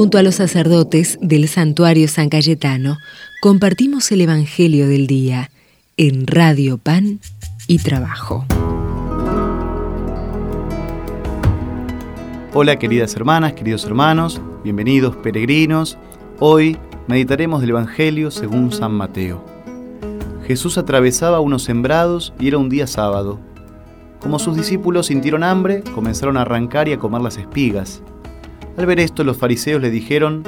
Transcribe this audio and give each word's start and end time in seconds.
Junto 0.00 0.16
a 0.16 0.22
los 0.22 0.36
sacerdotes 0.36 1.18
del 1.20 1.46
santuario 1.46 2.08
San 2.08 2.30
Cayetano, 2.30 2.96
compartimos 3.42 4.10
el 4.12 4.22
Evangelio 4.22 4.88
del 4.88 5.06
Día 5.06 5.50
en 5.98 6.26
Radio 6.26 6.78
Pan 6.78 7.20
y 7.66 7.80
Trabajo. 7.80 8.46
Hola 12.54 12.78
queridas 12.78 13.14
hermanas, 13.14 13.52
queridos 13.52 13.84
hermanos, 13.84 14.40
bienvenidos 14.64 15.16
peregrinos. 15.16 15.98
Hoy 16.38 16.78
meditaremos 17.06 17.60
del 17.60 17.68
Evangelio 17.68 18.30
según 18.30 18.72
San 18.72 18.92
Mateo. 18.92 19.44
Jesús 20.46 20.78
atravesaba 20.78 21.40
unos 21.40 21.64
sembrados 21.64 22.32
y 22.40 22.48
era 22.48 22.56
un 22.56 22.70
día 22.70 22.86
sábado. 22.86 23.38
Como 24.20 24.38
sus 24.38 24.56
discípulos 24.56 25.08
sintieron 25.08 25.42
hambre, 25.42 25.82
comenzaron 25.94 26.38
a 26.38 26.40
arrancar 26.40 26.88
y 26.88 26.94
a 26.94 26.98
comer 26.98 27.20
las 27.20 27.36
espigas. 27.36 28.02
Al 28.80 28.86
ver 28.86 28.98
esto, 28.98 29.24
los 29.24 29.36
fariseos 29.36 29.82
le 29.82 29.90
dijeron, 29.90 30.42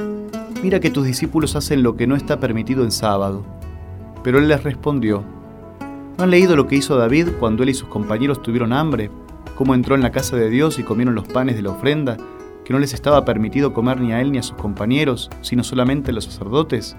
Mira 0.63 0.81
que 0.81 0.89
tus 0.89 1.05
discípulos 1.05 1.55
hacen 1.55 1.83
lo 1.83 1.97
que 1.97 2.07
no 2.07 2.17
está 2.17 2.41
permitido 2.41 2.83
en 2.83 2.91
sábado. 2.91 3.45
Pero 4.25 4.39
él 4.39 4.49
les 4.49 4.65
respondió, 4.65 5.23
¿No 6.17 6.25
han 6.25 6.31
leído 6.31 6.57
lo 6.57 6.67
que 6.67 6.77
hizo 6.77 6.97
David 6.97 7.29
cuando 7.39 7.63
él 7.63 7.69
y 7.69 7.75
sus 7.75 7.91
compañeros 7.91 8.43
tuvieron 8.43 8.73
hambre? 8.73 9.11
¿Cómo 9.55 9.75
entró 9.75 9.97
en 9.97 10.01
la 10.01 10.13
casa 10.13 10.35
de 10.35 10.49
Dios 10.49 10.79
y 10.79 10.83
comieron 10.83 11.15
los 11.15 11.29
panes 11.29 11.57
de 11.57 11.63
la 11.63 11.73
ofrenda, 11.73 12.17
que 12.65 12.73
no 12.73 12.79
les 12.79 12.95
estaba 12.95 13.27
permitido 13.27 13.75
comer 13.75 14.01
ni 14.01 14.15
a 14.15 14.23
él 14.23 14.33
ni 14.33 14.39
a 14.39 14.43
sus 14.43 14.57
compañeros, 14.57 15.29
sino 15.43 15.62
solamente 15.62 16.11
a 16.11 16.15
los 16.15 16.25
sacerdotes? 16.25 16.97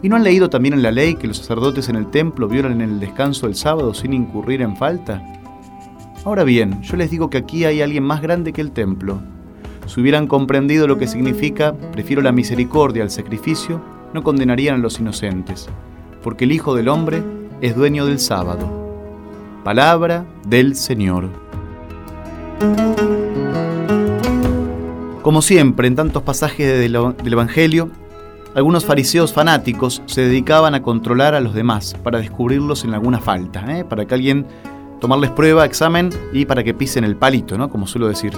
¿Y 0.00 0.08
no 0.08 0.16
han 0.16 0.24
leído 0.24 0.48
también 0.48 0.72
en 0.72 0.82
la 0.82 0.90
ley 0.90 1.16
que 1.16 1.28
los 1.28 1.36
sacerdotes 1.36 1.90
en 1.90 1.96
el 1.96 2.06
templo 2.06 2.48
violan 2.48 2.80
en 2.80 2.92
el 2.92 2.98
descanso 2.98 3.44
del 3.44 3.56
sábado 3.56 3.92
sin 3.92 4.14
incurrir 4.14 4.62
en 4.62 4.74
falta? 4.74 5.22
Ahora 6.24 6.44
bien, 6.44 6.80
yo 6.80 6.96
les 6.96 7.10
digo 7.10 7.28
que 7.28 7.36
aquí 7.36 7.66
hay 7.66 7.82
alguien 7.82 8.04
más 8.04 8.22
grande 8.22 8.54
que 8.54 8.62
el 8.62 8.72
templo. 8.72 9.20
Si 9.90 10.00
hubieran 10.00 10.28
comprendido 10.28 10.86
lo 10.86 10.98
que 10.98 11.08
significa, 11.08 11.74
prefiero 11.90 12.22
la 12.22 12.30
misericordia 12.30 13.02
al 13.02 13.10
sacrificio, 13.10 13.82
no 14.14 14.22
condenarían 14.22 14.76
a 14.76 14.78
los 14.78 15.00
inocentes, 15.00 15.68
porque 16.22 16.44
el 16.44 16.52
Hijo 16.52 16.76
del 16.76 16.86
Hombre 16.86 17.24
es 17.60 17.74
dueño 17.74 18.06
del 18.06 18.20
sábado. 18.20 18.70
Palabra 19.64 20.26
del 20.46 20.76
Señor. 20.76 21.28
Como 25.22 25.42
siempre, 25.42 25.88
en 25.88 25.96
tantos 25.96 26.22
pasajes 26.22 26.78
del 26.78 27.32
Evangelio, 27.32 27.90
algunos 28.54 28.84
fariseos 28.84 29.32
fanáticos 29.32 30.02
se 30.06 30.20
dedicaban 30.20 30.76
a 30.76 30.82
controlar 30.82 31.34
a 31.34 31.40
los 31.40 31.52
demás 31.52 31.96
para 32.00 32.20
descubrirlos 32.20 32.84
en 32.84 32.94
alguna 32.94 33.18
falta, 33.18 33.64
¿eh? 33.76 33.84
para 33.84 34.04
que 34.04 34.14
alguien 34.14 34.46
tomarles 35.00 35.30
prueba, 35.30 35.64
examen 35.64 36.10
y 36.32 36.44
para 36.44 36.62
que 36.62 36.74
pisen 36.74 37.02
el 37.02 37.16
palito, 37.16 37.58
¿no? 37.58 37.68
como 37.70 37.88
suelo 37.88 38.06
decir. 38.06 38.34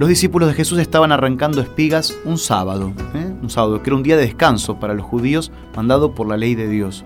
Los 0.00 0.08
discípulos 0.08 0.48
de 0.48 0.54
Jesús 0.54 0.78
estaban 0.78 1.12
arrancando 1.12 1.60
espigas 1.60 2.16
un 2.24 2.38
sábado, 2.38 2.94
¿eh? 3.14 3.34
un 3.42 3.50
sábado 3.50 3.82
que 3.82 3.90
era 3.90 3.96
un 3.96 4.02
día 4.02 4.16
de 4.16 4.22
descanso 4.22 4.80
para 4.80 4.94
los 4.94 5.04
judíos 5.04 5.52
mandado 5.76 6.14
por 6.14 6.26
la 6.26 6.38
ley 6.38 6.54
de 6.54 6.68
Dios. 6.68 7.04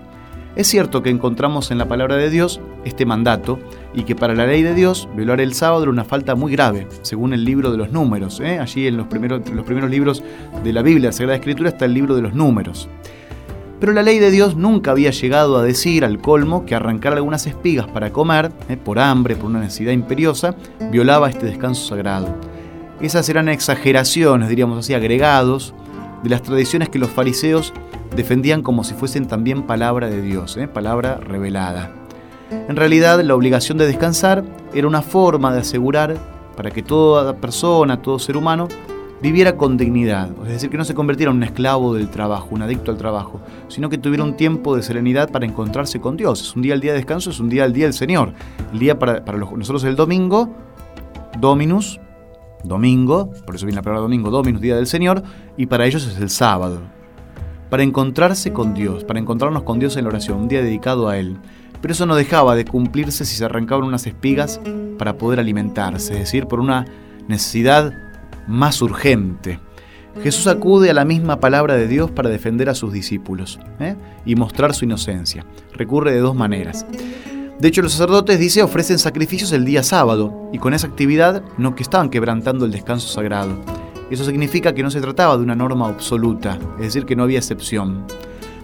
Es 0.55 0.67
cierto 0.67 1.03
que 1.03 1.09
encontramos 1.09 1.71
en 1.71 1.77
la 1.77 1.89
palabra 1.89 2.15
de 2.15 2.29
Dios 2.29 2.61
este 2.85 3.05
mandato 3.05 3.59
y 3.93 4.03
que 4.03 4.15
para 4.15 4.33
la 4.33 4.47
ley 4.47 4.63
de 4.63 4.73
Dios 4.73 5.09
violar 5.13 5.41
el 5.41 5.53
sábado 5.53 5.83
era 5.83 5.91
una 5.91 6.05
falta 6.05 6.35
muy 6.35 6.53
grave, 6.53 6.87
según 7.01 7.33
el 7.33 7.43
libro 7.43 7.69
de 7.69 7.77
los 7.77 7.91
números. 7.91 8.39
¿eh? 8.39 8.59
Allí 8.59 8.87
en 8.87 8.95
los 8.95 9.07
primeros, 9.07 9.41
libros 9.89 10.23
de 10.63 10.71
la 10.71 10.81
Biblia, 10.81 11.09
la 11.09 11.11
Sagrada 11.11 11.35
Escritura, 11.35 11.71
está 11.71 11.83
el 11.83 11.93
libro 11.93 12.15
de 12.15 12.21
los 12.21 12.33
números. 12.33 12.87
Pero 13.77 13.91
la 13.91 14.03
ley 14.03 14.19
de 14.19 14.31
Dios 14.31 14.55
nunca 14.55 14.91
había 14.91 15.11
llegado 15.11 15.57
a 15.57 15.63
decir 15.63 16.05
al 16.05 16.21
colmo 16.21 16.65
que 16.65 16.75
arrancar 16.75 17.11
algunas 17.11 17.45
espigas 17.45 17.89
para 17.89 18.13
comer, 18.13 18.53
¿eh? 18.69 18.77
por 18.77 18.99
hambre, 18.99 19.35
por 19.35 19.47
una 19.47 19.59
necesidad 19.59 19.91
imperiosa, 19.91 20.55
violaba 20.93 21.29
este 21.29 21.45
descanso 21.45 21.89
sagrado. 21.89 22.54
Esas 23.01 23.27
eran 23.29 23.49
exageraciones, 23.49 24.49
diríamos 24.49 24.79
así, 24.79 24.93
agregados 24.93 25.73
de 26.23 26.29
las 26.29 26.41
tradiciones 26.41 26.89
que 26.89 26.99
los 26.99 27.09
fariseos 27.09 27.73
defendían 28.15 28.61
como 28.61 28.83
si 28.83 28.93
fuesen 28.93 29.27
también 29.27 29.63
palabra 29.63 30.09
de 30.09 30.21
Dios, 30.21 30.57
¿eh? 30.57 30.67
palabra 30.67 31.17
revelada. 31.17 31.91
En 32.49 32.75
realidad, 32.75 33.21
la 33.21 33.35
obligación 33.35 33.77
de 33.77 33.87
descansar 33.87 34.43
era 34.73 34.87
una 34.87 35.01
forma 35.01 35.53
de 35.53 35.59
asegurar 35.59 36.15
para 36.55 36.71
que 36.71 36.83
toda 36.83 37.35
persona, 37.35 38.01
todo 38.01 38.17
ser 38.17 38.37
humano, 38.37 38.67
viviera 39.21 39.55
con 39.57 39.77
dignidad, 39.77 40.29
es 40.43 40.49
decir, 40.49 40.69
que 40.69 40.77
no 40.77 40.85
se 40.85 40.93
convirtiera 40.93 41.31
en 41.31 41.37
un 41.37 41.43
esclavo 41.43 41.93
del 41.93 42.09
trabajo, 42.09 42.49
un 42.51 42.61
adicto 42.61 42.91
al 42.91 42.97
trabajo, 42.97 43.41
sino 43.67 43.89
que 43.89 43.97
tuviera 43.97 44.23
un 44.23 44.35
tiempo 44.35 44.75
de 44.75 44.83
serenidad 44.83 45.31
para 45.31 45.45
encontrarse 45.45 45.99
con 45.99 46.17
Dios. 46.17 46.41
Es 46.41 46.55
un 46.55 46.61
día 46.61 46.73
al 46.73 46.81
día 46.81 46.91
de 46.91 46.99
descanso, 46.99 47.29
es 47.29 47.39
un 47.39 47.49
día 47.49 47.63
al 47.63 47.73
día 47.73 47.85
del 47.85 47.93
Señor. 47.93 48.33
El 48.71 48.79
día 48.79 48.99
para, 48.99 49.21
nosotros 49.21 49.83
el 49.85 49.95
domingo, 49.95 50.53
Dominus, 51.39 51.99
domingo, 52.67 53.31
por 53.45 53.55
eso 53.55 53.65
viene 53.65 53.77
la 53.77 53.81
palabra 53.83 54.01
domingo, 54.01 54.29
Dominus, 54.29 54.61
día 54.61 54.75
del 54.75 54.87
Señor, 54.87 55.23
y 55.57 55.65
para 55.65 55.85
ellos 55.85 56.05
es 56.07 56.17
el 56.19 56.29
sábado, 56.29 56.81
para 57.69 57.83
encontrarse 57.83 58.53
con 58.53 58.73
Dios, 58.73 59.03
para 59.03 59.19
encontrarnos 59.19 59.63
con 59.63 59.79
Dios 59.79 59.97
en 59.97 60.03
la 60.03 60.09
oración, 60.09 60.39
un 60.39 60.47
día 60.47 60.61
dedicado 60.61 61.07
a 61.07 61.17
Él. 61.17 61.37
Pero 61.81 61.91
eso 61.91 62.05
no 62.05 62.15
dejaba 62.15 62.55
de 62.55 62.65
cumplirse 62.65 63.25
si 63.25 63.35
se 63.35 63.45
arrancaban 63.45 63.85
unas 63.85 64.07
espigas 64.07 64.59
para 64.97 65.17
poder 65.17 65.39
alimentarse, 65.39 66.13
es 66.13 66.19
decir, 66.19 66.47
por 66.47 66.59
una 66.59 66.85
necesidad 67.27 67.93
más 68.47 68.81
urgente. 68.81 69.59
Jesús 70.23 70.47
acude 70.47 70.89
a 70.89 70.93
la 70.93 71.05
misma 71.05 71.39
palabra 71.39 71.75
de 71.75 71.87
Dios 71.87 72.09
para 72.09 72.29
defender 72.29 72.69
a 72.69 72.75
sus 72.75 72.93
discípulos 72.93 73.59
¿eh? 73.79 73.95
y 74.25 74.35
mostrar 74.35 74.73
su 74.73 74.85
inocencia. 74.85 75.45
Recurre 75.73 76.13
de 76.13 76.19
dos 76.19 76.35
maneras. 76.35 76.85
De 77.59 77.69
hecho, 77.69 77.81
los 77.81 77.93
sacerdotes, 77.93 78.37
dice, 78.37 78.63
ofrecen 78.63 78.99
sacrificios 78.99 79.53
el 79.53 79.63
día 79.63 79.81
sábado 79.81 80.49
y 80.51 80.57
con 80.57 80.73
esa 80.73 80.87
actividad 80.87 81.41
no 81.57 81.73
que 81.73 81.83
estaban 81.83 82.09
quebrantando 82.09 82.65
el 82.65 82.71
descanso 82.71 83.07
sagrado. 83.07 83.55
Eso 84.11 84.25
significa 84.25 84.73
que 84.75 84.83
no 84.83 84.91
se 84.91 84.99
trataba 84.99 85.37
de 85.37 85.43
una 85.43 85.55
norma 85.55 85.87
absoluta, 85.87 86.59
es 86.77 86.85
decir, 86.85 87.05
que 87.05 87.15
no 87.15 87.23
había 87.23 87.39
excepción. 87.39 88.05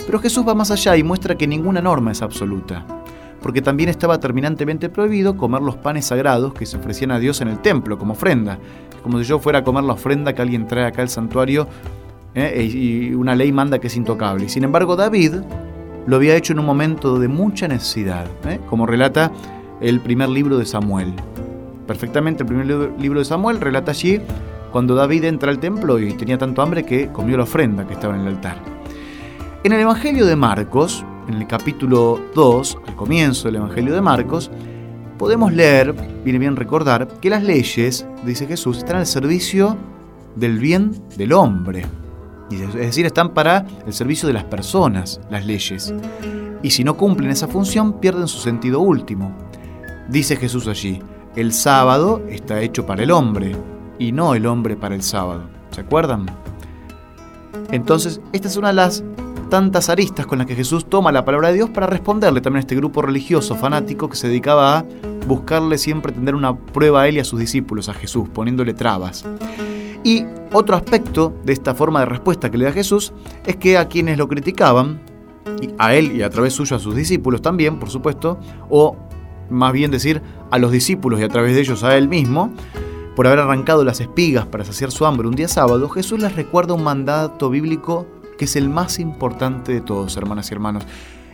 Pero 0.06 0.20
Jesús 0.20 0.46
va 0.46 0.56
más 0.56 0.72
allá 0.72 0.98
y 0.98 1.04
muestra 1.04 1.36
que 1.36 1.48
ninguna 1.48 1.82
norma 1.82 2.12
es 2.12 2.22
absoluta, 2.22 2.86
porque 3.42 3.62
también 3.62 3.90
estaba 3.90 4.20
terminantemente 4.20 4.90
prohibido 4.90 5.38
comer 5.38 5.62
los 5.62 5.78
panes 5.78 6.06
sagrados 6.06 6.54
que 6.54 6.66
se 6.66 6.78
ofrecían 6.78 7.12
a 7.12 7.20
Dios 7.20 7.40
en 7.40 7.48
el 7.48 7.60
templo 7.60 7.98
como 7.98 8.12
ofrenda, 8.12 8.60
como 9.02 9.20
si 9.20 9.24
yo 9.24 9.40
fuera 9.40 9.60
a 9.60 9.64
comer 9.64 9.86
la 9.86 9.94
ofrenda 9.94 10.34
que 10.34 10.42
alguien 10.42 10.68
trae 10.68 10.86
acá 10.86 11.02
al 11.02 11.10
santuario 11.10 11.68
¿eh? 12.36 12.62
y 12.64 13.14
una 13.14 13.36
ley 13.36 13.54
manda 13.54 13.80
que 13.80 13.88
es 13.88 13.96
intocable. 13.96 14.50
Sin 14.50 14.66
embargo, 14.66 14.96
David 14.96 15.36
lo 16.08 16.16
había 16.16 16.36
hecho 16.36 16.54
en 16.54 16.60
un 16.60 16.66
momento 16.66 17.20
de 17.20 17.28
mucha 17.28 17.68
necesidad, 17.68 18.28
¿eh? 18.46 18.60
como 18.70 18.86
relata 18.86 19.32
el 19.82 20.00
primer 20.00 20.30
libro 20.30 20.58
de 20.58 20.66
Samuel. 20.66 21.14
Perfectamente, 21.88 22.44
el 22.44 22.48
primer 22.48 22.66
libro 23.00 23.20
de 23.20 23.26
Samuel 23.26 23.60
relata 23.60 23.92
allí 23.92 24.22
cuando 24.72 24.96
David 24.96 25.26
entra 25.26 25.52
al 25.52 25.60
templo 25.60 26.00
y 26.00 26.14
tenía 26.14 26.38
tanto 26.38 26.62
hambre 26.62 26.86
que 26.86 27.12
comió 27.12 27.38
la 27.38 27.44
ofrenda 27.44 27.86
que 27.86 27.94
estaba 27.94 28.16
en 28.16 28.22
el 28.22 28.28
altar. 28.28 28.58
En 29.64 29.74
el 29.74 29.82
Evangelio 29.82 30.26
de 30.26 30.36
Marcos, 30.36 31.06
en 31.28 31.36
el 31.36 31.48
capítulo 31.48 32.20
2, 32.34 32.78
al 32.88 32.96
comienzo 32.96 33.48
del 33.48 33.58
Evangelio 33.58 33.94
de 33.94 34.02
Marcos, 34.02 34.50
podemos 35.18 35.54
leer, 35.54 35.94
viene 36.24 36.40
bien 36.40 36.56
recordar, 36.56 37.08
que 37.20 37.30
las 37.30 37.44
leyes, 37.44 38.08
dice 38.26 38.48
Jesús, 38.48 38.80
están 38.80 38.98
al 38.98 39.06
servicio 39.06 39.78
del 40.36 40.58
bien 40.58 40.92
del 41.18 41.34
hombre. 41.34 41.86
Es 42.56 42.74
decir, 42.74 43.06
están 43.06 43.30
para 43.30 43.66
el 43.86 43.94
servicio 43.94 44.28
de 44.28 44.34
las 44.34 44.44
personas, 44.46 45.22
las 45.30 45.46
leyes. 45.46 45.94
Y 46.62 46.72
si 46.72 46.84
no 46.84 46.98
cumplen 46.98 47.32
esa 47.32 47.48
función, 47.48 48.00
pierden 48.00 48.28
su 48.28 48.40
sentido 48.40 48.80
último. 48.80 49.36
Dice 50.10 50.36
Jesús 50.36 50.68
allí, 50.68 51.02
el 51.36 51.54
sábado 51.54 52.22
está 52.30 52.62
hecho 52.62 52.86
para 52.86 53.04
el 53.04 53.12
hombre, 53.12 53.56
y 54.02 54.12
no 54.12 54.34
el 54.34 54.48
hombre 54.48 54.76
para 54.76 54.96
el 54.96 55.04
sábado. 55.04 55.44
¿Se 55.70 55.82
acuerdan? 55.82 56.26
Entonces, 57.72 58.20
esta 58.34 58.48
es 58.48 58.58
una 58.58 58.70
de 58.70 58.74
las 58.74 59.04
tantas 59.50 59.90
aristas 59.90 60.26
con 60.26 60.40
las 60.40 60.48
que 60.48 60.56
Jesús 60.56 60.90
toma 60.90 61.12
la 61.12 61.24
palabra 61.24 61.50
de 61.50 61.56
Dios 61.56 61.70
para 61.70 61.86
responderle 61.86 62.42
también 62.42 62.58
a 62.58 62.62
este 62.62 62.76
grupo 62.76 63.02
religioso 63.02 63.56
fanático 63.56 64.10
que 64.10 64.16
se 64.16 64.28
dedicaba 64.28 64.80
a 64.80 64.86
buscarle 65.28 65.78
siempre 65.78 66.14
tener 66.14 66.34
una 66.36 66.58
prueba 66.58 67.02
a 67.02 67.08
él 67.08 67.18
y 67.18 67.20
a 67.20 67.26
sus 67.26 67.40
discípulos, 67.40 67.90
a 67.90 67.94
Jesús, 67.94 68.28
poniéndole 68.30 68.74
trabas. 68.74 69.24
Y 70.04 70.26
otro 70.52 70.76
aspecto 70.76 71.34
de 71.44 71.54
esta 71.54 71.76
forma 71.76 72.00
de 72.00 72.08
respuesta 72.08 72.50
que 72.50 72.58
le 72.58 72.66
da 72.66 72.72
Jesús 72.72 73.14
es 73.46 73.56
que 73.56 73.78
a 73.78 73.88
quienes 73.88 74.18
lo 74.18 74.28
criticaban, 74.28 75.02
a 75.78 75.94
él 75.96 76.16
y 76.16 76.22
a 76.22 76.30
través 76.30 76.54
suyo 76.54 76.76
a 76.76 76.80
sus 76.80 76.96
discípulos 76.96 77.42
también, 77.42 77.80
por 77.80 77.90
supuesto, 77.90 78.40
o 78.70 78.96
más 79.50 79.74
bien 79.74 79.92
decir 79.92 80.22
a 80.50 80.58
los 80.58 80.72
discípulos 80.72 81.20
y 81.20 81.24
a 81.24 81.30
través 81.30 81.54
de 81.56 81.62
ellos 81.62 81.84
a 81.84 81.98
él 81.98 82.08
mismo, 82.08 82.52
por 83.16 83.28
haber 83.28 83.40
arrancado 83.40 83.84
las 83.84 84.00
espigas 84.00 84.46
para 84.46 84.64
saciar 84.64 84.92
su 84.92 85.06
hambre 85.06 85.28
un 85.28 85.36
día 85.36 85.48
sábado, 85.48 85.90
Jesús 85.90 86.20
les 86.20 86.36
recuerda 86.36 86.74
un 86.74 86.84
mandato 86.84 87.50
bíblico 87.50 88.08
que 88.38 88.46
es 88.46 88.56
el 88.56 88.70
más 88.70 89.00
importante 89.00 89.74
de 89.74 89.82
todos, 89.82 90.18
hermanas 90.18 90.50
y 90.50 90.54
hermanos. 90.54 90.86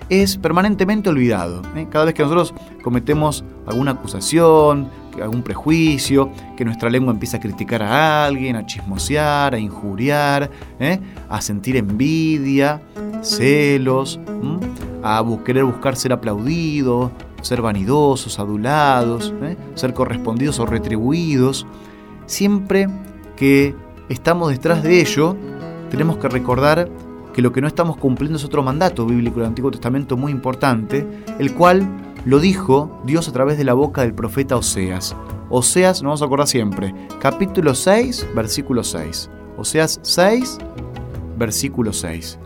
Es 0.09 0.38
permanentemente 0.38 1.09
olvidado. 1.09 1.62
¿eh? 1.75 1.88
Cada 1.89 2.06
vez 2.06 2.13
que 2.13 2.24
nosotros 2.24 2.54
cometemos 2.81 3.44
alguna 3.65 3.92
acusación, 3.92 4.89
algún 5.21 5.44
prejuicio, 5.44 6.31
que 6.56 6.63
nuestra 6.63 6.89
lengua 6.89 7.12
empieza 7.12 7.38
a 7.38 7.39
criticar 7.39 7.83
a 7.83 8.25
alguien, 8.25 8.56
a 8.56 8.65
chismosear, 8.65 9.56
a 9.56 9.59
injuriar, 9.59 10.50
¿eh? 10.80 11.00
a 11.30 11.42
sentir 11.42 11.75
envidia, 11.75 12.81
celos, 13.21 14.19
a 15.04 15.24
querer 15.44 15.65
buscar 15.65 15.95
ser 15.95 16.13
aplaudido, 16.13 17.12
ser 17.42 17.62
vanidosos, 17.62 18.39
adulados, 18.39 19.33
¿eh? 19.42 19.57
ser 19.75 19.94
correspondidos 19.94 20.60
o 20.60 20.65
retribuidos, 20.65 21.65
siempre 22.25 22.88
que 23.36 23.75
estamos 24.10 24.50
detrás 24.50 24.83
de 24.83 25.01
ello, 25.01 25.36
tenemos 25.89 26.18
que 26.18 26.27
recordar 26.27 26.89
que 27.38 27.44
lo 27.44 27.54
que 27.54 27.62
no 27.62 27.68
estamos 27.68 27.98
cumpliendo 27.98 28.39
es 28.39 28.44
otro 28.44 28.63
mandato 28.63 29.06
bíblico 29.06 29.39
del 29.39 29.50
Antiguo 29.50 29.69
Testamento 29.69 30.18
muy 30.18 30.31
importante, 30.31 31.07
el 31.38 31.54
cual 31.54 31.88
lo 32.25 32.39
dijo 32.39 33.00
Dios 33.06 33.28
a 33.28 33.31
través 33.31 33.60
de 33.60 33.63
la 33.63 33.75
boca 33.75 34.01
del 34.01 34.16
profeta 34.16 34.56
Oseas. 34.56 35.16
Oseas, 35.51 36.01
nos 36.01 36.07
vamos 36.07 36.22
a 36.24 36.25
acordar 36.25 36.48
siempre, 36.48 36.95
capítulo 37.22 37.75
6, 37.75 38.30
versículo 38.36 38.84
6. 38.84 39.30
Oseas 39.56 40.00
6, 40.01 40.57
versículo 41.38 41.94
6. 41.94 42.39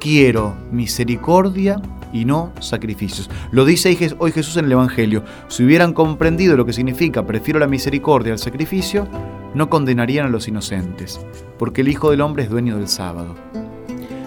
Quiero 0.00 0.54
misericordia 0.72 1.76
y 2.10 2.24
no 2.24 2.54
sacrificios. 2.60 3.28
Lo 3.50 3.66
dice 3.66 4.16
hoy 4.18 4.32
Jesús 4.32 4.56
en 4.56 4.64
el 4.64 4.72
Evangelio. 4.72 5.24
Si 5.48 5.62
hubieran 5.62 5.92
comprendido 5.92 6.56
lo 6.56 6.64
que 6.64 6.72
significa 6.72 7.26
prefiero 7.26 7.60
la 7.60 7.66
misericordia 7.66 8.32
al 8.32 8.38
sacrificio, 8.38 9.06
no 9.54 9.70
condenarían 9.70 10.26
a 10.26 10.30
los 10.30 10.48
inocentes, 10.48 11.20
porque 11.58 11.80
el 11.80 11.88
Hijo 11.88 12.10
del 12.10 12.20
Hombre 12.20 12.44
es 12.44 12.50
dueño 12.50 12.76
del 12.76 12.88
sábado. 12.88 13.34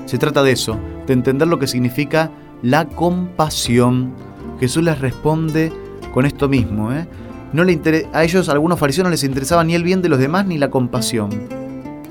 Se 0.05 0.17
trata 0.17 0.43
de 0.43 0.51
eso, 0.51 0.77
de 1.07 1.13
entender 1.13 1.47
lo 1.47 1.59
que 1.59 1.67
significa 1.67 2.31
la 2.61 2.87
compasión. 2.87 4.13
Jesús 4.59 4.83
les 4.83 4.99
responde 4.99 5.71
con 6.13 6.25
esto 6.25 6.49
mismo. 6.49 6.91
¿eh? 6.91 7.07
No 7.53 7.63
le 7.63 7.79
a 8.13 8.23
ellos, 8.23 8.49
a 8.49 8.51
algunos 8.51 8.79
fariseos, 8.79 9.05
no 9.05 9.09
les 9.09 9.23
interesaba 9.23 9.63
ni 9.63 9.73
el 9.73 9.83
bien 9.83 10.01
de 10.01 10.09
los 10.09 10.19
demás 10.19 10.45
ni 10.45 10.57
la 10.57 10.69
compasión. 10.69 11.29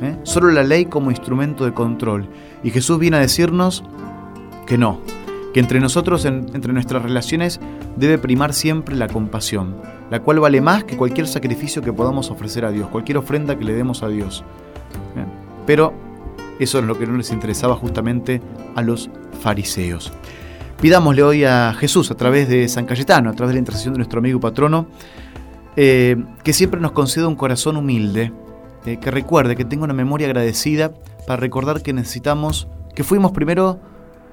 ¿eh? 0.00 0.16
Solo 0.22 0.50
la 0.50 0.62
ley 0.62 0.86
como 0.86 1.10
instrumento 1.10 1.64
de 1.64 1.72
control. 1.72 2.28
Y 2.62 2.70
Jesús 2.70 2.98
viene 2.98 3.18
a 3.18 3.20
decirnos 3.20 3.84
que 4.66 4.78
no, 4.78 5.00
que 5.52 5.60
entre 5.60 5.80
nosotros, 5.80 6.24
entre 6.24 6.72
nuestras 6.72 7.02
relaciones, 7.02 7.60
debe 7.96 8.18
primar 8.18 8.52
siempre 8.52 8.94
la 8.94 9.08
compasión, 9.08 9.76
la 10.10 10.20
cual 10.20 10.40
vale 10.40 10.60
más 10.60 10.84
que 10.84 10.96
cualquier 10.96 11.26
sacrificio 11.26 11.82
que 11.82 11.92
podamos 11.92 12.30
ofrecer 12.30 12.64
a 12.64 12.70
Dios, 12.70 12.88
cualquier 12.88 13.18
ofrenda 13.18 13.58
que 13.58 13.64
le 13.64 13.74
demos 13.74 14.02
a 14.02 14.08
Dios. 14.08 14.44
Pero 15.66 15.92
eso 16.58 16.78
es 16.78 16.84
lo 16.84 16.98
que 16.98 17.06
no 17.06 17.16
les 17.16 17.30
interesaba 17.30 17.76
justamente 17.76 18.42
a 18.74 18.82
los 18.82 19.10
fariseos. 19.40 20.12
Pidámosle 20.80 21.22
hoy 21.22 21.44
a 21.44 21.74
Jesús, 21.74 22.10
a 22.10 22.14
través 22.14 22.48
de 22.48 22.66
San 22.68 22.86
Cayetano, 22.86 23.30
a 23.30 23.34
través 23.34 23.50
de 23.50 23.54
la 23.54 23.60
intercesión 23.60 23.94
de 23.94 23.98
nuestro 23.98 24.18
amigo 24.18 24.38
y 24.38 24.42
patrono, 24.42 24.86
eh, 25.76 26.16
que 26.42 26.52
siempre 26.52 26.80
nos 26.80 26.92
conceda 26.92 27.28
un 27.28 27.36
corazón 27.36 27.76
humilde, 27.76 28.32
eh, 28.86 28.98
que 28.98 29.10
recuerde, 29.10 29.56
que 29.56 29.64
tenga 29.64 29.84
una 29.84 29.94
memoria 29.94 30.26
agradecida 30.26 30.92
para 31.26 31.38
recordar 31.38 31.82
que 31.82 31.92
necesitamos, 31.92 32.66
que 32.94 33.04
fuimos 33.04 33.32
primero 33.32 33.78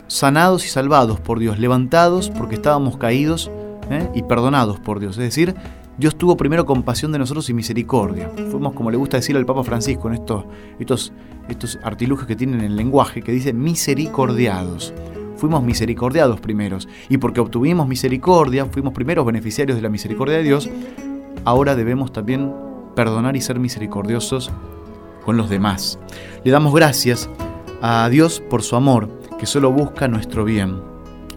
sanados 0.07 0.65
y 0.65 0.69
salvados 0.69 1.19
por 1.19 1.39
Dios, 1.39 1.59
levantados 1.59 2.29
porque 2.29 2.55
estábamos 2.55 2.97
caídos 2.97 3.51
¿eh? 3.89 4.09
y 4.15 4.23
perdonados 4.23 4.79
por 4.79 4.99
Dios. 4.99 5.17
Es 5.17 5.23
decir, 5.23 5.55
Dios 5.97 6.15
tuvo 6.15 6.37
primero 6.37 6.65
compasión 6.65 7.11
de 7.11 7.19
nosotros 7.19 7.49
y 7.49 7.53
misericordia. 7.53 8.29
Fuimos, 8.51 8.73
como 8.73 8.91
le 8.91 8.97
gusta 8.97 9.17
decir 9.17 9.35
al 9.35 9.45
Papa 9.45 9.63
Francisco, 9.63 10.07
en 10.07 10.15
estos, 10.15 10.45
estos, 10.79 11.11
estos 11.49 11.79
artilugios 11.83 12.27
que 12.27 12.35
tienen 12.35 12.59
en 12.59 12.65
el 12.65 12.75
lenguaje, 12.75 13.21
que 13.21 13.31
dice 13.31 13.51
misericordiados. 13.51 14.93
Fuimos 15.37 15.63
misericordiados 15.63 16.39
primeros. 16.39 16.87
Y 17.09 17.17
porque 17.17 17.39
obtuvimos 17.39 17.87
misericordia, 17.87 18.65
fuimos 18.65 18.93
primeros 18.93 19.25
beneficiarios 19.25 19.75
de 19.75 19.81
la 19.81 19.89
misericordia 19.89 20.37
de 20.37 20.43
Dios, 20.43 20.69
ahora 21.45 21.75
debemos 21.75 22.11
también 22.11 22.53
perdonar 22.95 23.35
y 23.35 23.41
ser 23.41 23.59
misericordiosos 23.59 24.51
con 25.25 25.35
los 25.35 25.49
demás. 25.49 25.99
Le 26.43 26.51
damos 26.51 26.73
gracias 26.73 27.29
a 27.81 28.07
Dios 28.09 28.39
por 28.39 28.63
su 28.63 28.75
amor, 28.75 29.09
que 29.37 29.45
solo 29.45 29.71
busca 29.71 30.07
nuestro 30.07 30.45
bien. 30.45 30.81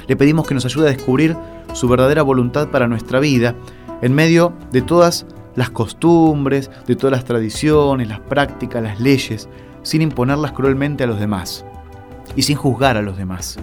Le 0.06 0.17
pedimos 0.17 0.47
que 0.47 0.55
nos 0.55 0.64
ayude 0.64 0.88
a 0.88 0.93
descubrir 0.93 1.37
su 1.73 1.88
verdadera 1.88 2.23
voluntad 2.23 2.69
para 2.69 2.88
nuestra 2.88 3.20
vida 3.20 3.55
en 4.02 4.14
medio 4.14 4.52
de 4.73 4.82
todas 4.82 5.26
las 5.55 5.70
costumbres, 5.70 6.70
de 6.87 6.97
todas 6.97 7.12
las 7.12 7.25
tradiciones, 7.25 8.08
las 8.08 8.20
prácticas, 8.20 8.82
las 8.82 9.00
leyes, 9.00 9.49
sin 9.82 10.02
imponerlas 10.02 10.52
cruelmente 10.52 11.05
a 11.05 11.06
los 11.06 11.20
demás 11.20 11.64
y 12.37 12.43
sin 12.43 12.56
juzgar 12.56 12.97
a 12.97 13.02
los 13.02 13.17
demás, 13.17 13.58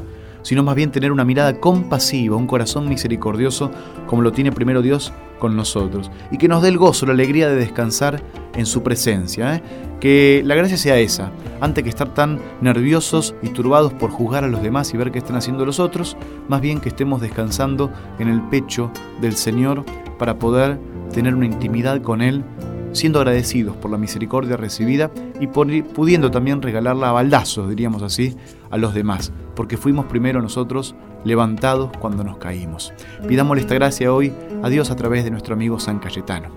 sino 0.47 0.63
más 0.63 0.75
bien 0.75 0.91
tener 0.91 1.11
una 1.11 1.25
mirada 1.25 1.59
compasiva, 1.59 2.37
un 2.37 2.47
corazón 2.47 2.87
misericordioso 2.87 3.69
como 4.05 4.21
lo 4.21 4.31
tiene 4.31 4.53
primero 4.53 4.81
Dios 4.81 5.11
con 5.39 5.57
nosotros 5.57 6.09
y 6.31 6.37
que 6.37 6.47
nos 6.47 6.61
dé 6.61 6.69
el 6.69 6.77
gozo, 6.77 7.05
la 7.05 7.11
alegría 7.11 7.49
de 7.49 7.57
descansar 7.57 8.23
en 8.55 8.65
su 8.65 8.81
presencia. 8.81 9.55
¿eh? 9.55 9.61
Que 9.99 10.41
la 10.45 10.55
gracia 10.55 10.77
sea 10.77 10.97
esa, 10.99 11.31
antes 11.59 11.83
que 11.83 11.89
estar 11.89 12.13
tan 12.13 12.39
nerviosos 12.61 13.35
y 13.41 13.49
turbados 13.49 13.91
por 13.91 14.09
juzgar 14.09 14.45
a 14.45 14.47
los 14.47 14.63
demás 14.63 14.93
y 14.93 14.97
ver 14.97 15.11
qué 15.11 15.17
están 15.17 15.35
haciendo 15.35 15.65
los 15.65 15.81
otros, 15.81 16.15
más 16.47 16.61
bien 16.61 16.79
que 16.79 16.87
estemos 16.87 17.19
descansando 17.19 17.91
en 18.17 18.29
el 18.29 18.41
pecho 18.43 18.89
del 19.19 19.35
Señor 19.35 19.83
para 20.17 20.39
poder 20.39 20.79
tener 21.11 21.35
una 21.35 21.45
intimidad 21.45 22.01
con 22.01 22.21
Él, 22.21 22.45
siendo 22.93 23.19
agradecidos 23.19 23.75
por 23.75 23.91
la 23.91 23.97
misericordia 23.97 24.55
recibida 24.55 25.11
y 25.41 25.47
pudiendo 25.47 26.31
también 26.31 26.61
regalarla 26.61 27.09
a 27.09 27.11
baldazos, 27.11 27.67
diríamos 27.67 28.01
así, 28.01 28.37
a 28.69 28.77
los 28.77 28.93
demás, 28.93 29.33
porque 29.57 29.75
fuimos 29.75 30.05
primero 30.05 30.41
nosotros 30.41 30.95
levantados 31.25 31.91
cuando 31.99 32.23
nos 32.23 32.37
caímos. 32.37 32.93
Pidámosle 33.27 33.63
esta 33.63 33.75
gracia 33.75 34.13
hoy 34.13 34.31
a 34.63 34.69
Dios 34.69 34.89
a 34.89 34.95
través 34.95 35.25
de 35.25 35.31
nuestro 35.31 35.53
amigo 35.53 35.81
San 35.81 35.99
Cayetano. 35.99 36.47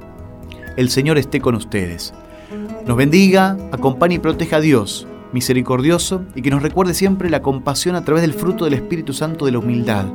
El 0.77 0.89
Señor 0.89 1.19
esté 1.19 1.41
con 1.41 1.57
ustedes 1.57 2.15
nos 2.87 2.97
bendiga, 2.97 3.57
acompañe 3.73 4.17
y 4.17 4.19
proteja 4.19 4.57
a 4.57 4.61
Dios, 4.61 5.07
misericordioso, 5.33 6.23
y 6.35 6.43
que 6.43 6.51
nos 6.51 6.63
recuerde 6.63 6.95
siempre 6.95 7.31
la 7.31 7.43
compasión 7.43 7.95
a 7.95 8.05
través 8.05 8.23
del 8.23 8.33
fruto 8.33 8.65
del 8.65 8.75
Espíritu 8.75 9.13
Santo 9.13 9.45
de 9.45 9.53
la 9.53 9.59
humildad, 9.59 10.07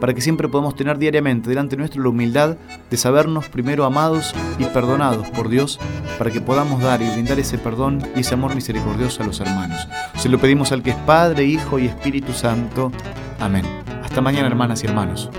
para 0.00 0.14
que 0.14 0.20
siempre 0.20 0.48
podamos 0.48 0.74
tener 0.74 0.98
diariamente 0.98 1.48
delante 1.48 1.76
nuestro 1.76 2.02
la 2.02 2.08
humildad 2.08 2.56
de 2.90 2.96
sabernos 2.96 3.48
primero 3.48 3.84
amados 3.84 4.34
y 4.58 4.64
perdonados 4.64 5.28
por 5.30 5.48
Dios, 5.48 5.78
para 6.18 6.30
que 6.30 6.40
podamos 6.40 6.82
dar 6.82 7.02
y 7.02 7.10
brindar 7.10 7.38
ese 7.38 7.58
perdón 7.58 8.06
y 8.16 8.20
ese 8.20 8.34
amor 8.34 8.54
misericordioso 8.54 9.22
a 9.22 9.26
los 9.26 9.40
hermanos. 9.40 9.86
Se 10.16 10.28
lo 10.28 10.38
pedimos 10.38 10.72
al 10.72 10.82
que 10.82 10.90
es 10.90 10.96
Padre, 10.96 11.44
Hijo 11.44 11.78
y 11.78 11.86
Espíritu 11.86 12.32
Santo. 12.32 12.90
Amén. 13.38 13.64
Hasta 14.02 14.20
mañana, 14.20 14.48
hermanas 14.48 14.82
y 14.82 14.86
hermanos. 14.86 15.30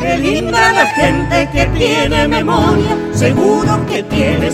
Qué 0.00 0.18
linda 0.18 0.72
la 0.72 0.86
gente 0.86 1.48
que 1.52 1.66
tiene 1.78 2.28
memoria, 2.28 2.96
seguro 3.12 3.86
que 3.86 4.02
tiene 4.04 4.48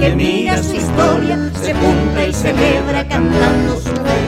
que 0.00 0.14
mira 0.16 0.62
su 0.62 0.76
historia, 0.76 1.38
se 1.62 1.74
junta 1.74 2.26
y 2.26 2.32
celebra 2.32 3.06
cantando 3.06 3.76
su 3.76 3.90
fe. 3.90 4.20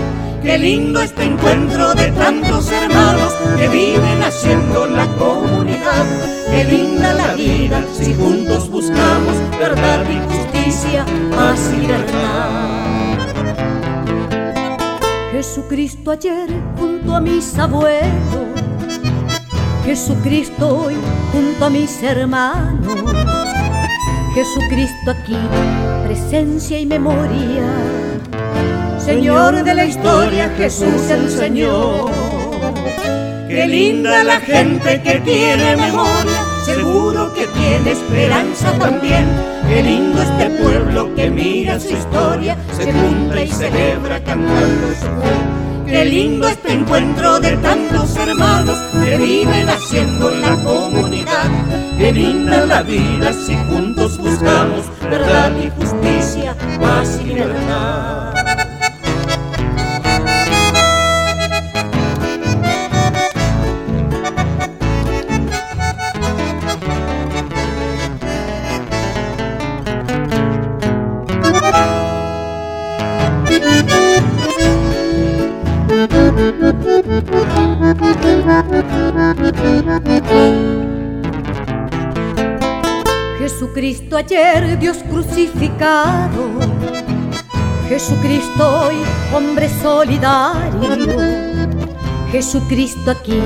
Qué 0.42 0.58
lindo 0.58 1.00
este 1.00 1.24
encuentro 1.24 1.94
de 1.94 2.10
tantos 2.12 2.70
hermanos 2.70 3.32
que 3.56 3.69
viven 3.69 4.22
haciendo 4.22 4.86
la 4.86 5.06
comunidad. 5.17 6.05
Qué 6.50 6.64
linda 6.64 7.14
la 7.14 7.34
vida 7.34 7.82
si 7.98 8.12
juntos 8.14 8.69
buscamos 8.69 9.34
verdad 9.58 10.05
y 10.10 10.19
justicia, 10.31 11.06
paz 11.34 11.70
y 11.74 11.86
verdad. 11.86 13.19
Jesucristo 15.32 16.10
ayer 16.10 16.50
junto 16.76 17.17
a 17.17 17.20
mis 17.20 17.58
abuelos, 17.58 18.10
Jesucristo 19.84 20.84
hoy 20.84 20.96
junto 21.32 21.64
a 21.64 21.70
mis 21.70 22.02
hermanos, 22.02 22.94
Jesucristo 24.34 25.10
aquí, 25.10 25.36
presencia 26.06 26.79
y 26.79 26.86
memoria. 26.86 27.65
Señor 28.98 29.62
de 29.62 29.74
la 29.74 29.84
historia, 29.84 30.48
Jesús 30.56 31.10
el 31.10 31.29
Señor. 31.29 32.10
Qué 33.46 33.67
linda 33.67 34.24
la 34.24 34.41
gente 34.41 35.03
que 35.03 35.20
tiene 35.20 35.77
memoria, 35.77 36.44
seguro 36.65 37.34
que 37.34 37.46
tiene 37.48 37.91
esperanza 37.91 38.72
también. 38.79 39.27
Qué 39.69 39.82
lindo 39.82 40.22
este 40.22 40.48
pueblo 40.62 41.15
que 41.15 41.29
mira 41.29 41.79
su 41.79 41.91
historia, 41.91 42.56
se 42.74 42.91
junta 42.91 43.43
y 43.43 43.48
celebra 43.48 44.24
cantando 44.24 44.89
su. 44.98 45.71
Qué 45.93 46.06
lindo 46.06 46.49
este 46.49 46.72
encuentro 46.72 47.39
de 47.39 47.55
tantos 47.58 48.17
hermanos 48.17 48.79
que 48.94 49.19
viven 49.19 49.69
haciendo 49.69 50.31
la 50.31 50.56
comunidad. 50.63 51.51
Qué 51.99 52.11
linda 52.11 52.65
la 52.65 52.82
vida 52.82 53.31
si 53.34 53.55
juntos 53.69 54.17
buscamos 54.17 54.87
verdad 55.03 55.53
y 55.63 55.69
justicia, 55.69 56.56
paz 56.81 57.20
y 57.20 57.25
libertad. 57.25 58.32
Jesucristo 83.39 84.17
ayer 84.17 84.79
Dios 84.79 84.98
crucificado, 85.08 86.51
Jesucristo 87.89 88.86
hoy, 88.86 88.96
hombre 89.34 89.69
solidario. 89.82 91.53
Jesucristo 92.31 93.10
aquí, 93.10 93.39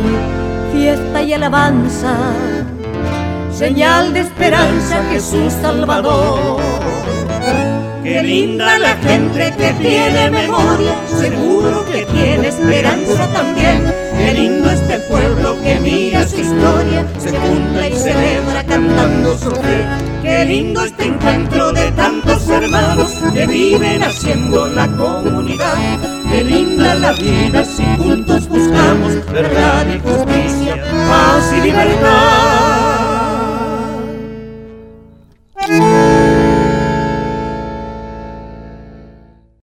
fiesta 0.72 1.22
y 1.22 1.32
alabanza. 1.32 2.16
Señal 3.50 4.12
de 4.12 4.20
esperanza, 4.20 5.02
Jesús 5.10 5.52
Salvador. 5.54 6.75
Qué 8.06 8.22
linda 8.22 8.78
la 8.78 8.94
gente 8.98 9.52
que 9.58 9.72
tiene 9.82 10.30
memoria, 10.30 10.94
seguro 11.08 11.84
que 11.86 12.04
tiene 12.04 12.46
esperanza 12.46 13.26
también. 13.32 13.92
Qué 14.16 14.32
lindo 14.32 14.70
este 14.70 15.00
pueblo 15.10 15.60
que 15.60 15.80
mira 15.80 16.24
su 16.24 16.40
historia, 16.40 17.04
se 17.18 17.36
junta 17.36 17.88
y 17.88 17.96
celebra 17.96 18.62
cantando 18.62 19.36
su 19.36 19.50
fe. 19.50 19.84
Qué 20.22 20.44
lindo 20.44 20.84
este 20.84 21.06
encuentro 21.06 21.72
de 21.72 21.90
tantos 21.92 22.48
hermanos 22.48 23.12
que 23.34 23.44
viven 23.44 24.04
haciendo 24.04 24.68
la 24.68 24.86
comunidad. 24.86 25.76
Qué 26.30 26.44
linda 26.44 26.94
la 26.94 27.10
vida 27.10 27.64
si 27.64 27.84
juntos 27.98 28.48
buscamos 28.48 29.14
verdad 29.32 29.84
y 29.88 29.98
justicia, 29.98 30.76
paz 31.08 31.52
y 31.56 31.60
libertad. 31.60 32.55